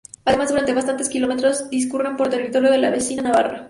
Además, 0.25 0.49
durante 0.49 0.73
bastantes 0.73 1.09
kilómetros 1.09 1.69
discurre 1.69 2.15
por 2.17 2.27
territorio 2.27 2.71
de 2.71 2.79
la 2.79 2.89
vecina 2.89 3.21
Navarra. 3.21 3.59